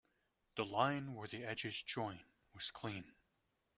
[0.57, 2.23] The line where the edges join
[2.55, 3.13] was clean.